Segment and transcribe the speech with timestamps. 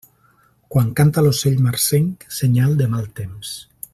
[0.75, 3.57] Quan canta l'ocell marcenc, senyal de mal temps.